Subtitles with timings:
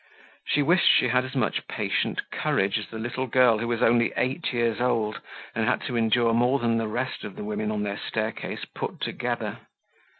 [0.47, 4.11] She wished she had as much patient courage as the little girl who was only
[4.17, 5.21] eight years old
[5.53, 8.99] and had to endure more than the rest of the women on their staircase put
[8.99, 9.59] together.